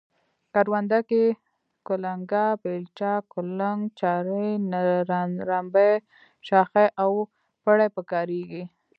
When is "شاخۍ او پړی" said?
6.47-7.87